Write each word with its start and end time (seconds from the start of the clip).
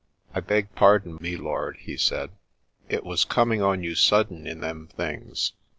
"I 0.33 0.39
beg 0.39 0.73
pardon, 0.73 1.17
me 1.21 1.35
lord," 1.37 1.77
he 1.77 1.95
said." 1.95 2.31
It 2.89 3.03
was 3.03 3.23
com 3.23 3.51
ing 3.51 3.61
on 3.61 3.83
you 3.83 3.93
sudden 3.93 4.47
in 4.47 4.59
them 4.59 4.87
things. 4.87 5.51